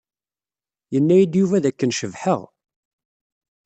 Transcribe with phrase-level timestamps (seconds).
[0.93, 2.41] Yenna-yi-d Yuba d akken cebḥeɣ.